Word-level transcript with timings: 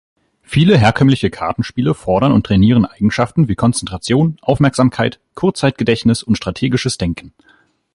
Viele 0.41 0.79
herkömmliche 0.79 1.29
Kartenspiele 1.29 1.93
fordern 1.93 2.31
und 2.31 2.43
trainieren 2.43 2.85
Eigenschaften 2.87 3.47
wie 3.47 3.53
Konzentration, 3.53 4.35
Aufmerksamkeit, 4.41 5.19
Kurzzeitgedächtnis 5.35 6.23
und 6.23 6.37
strategisches 6.37 6.97
Denken. 6.97 7.35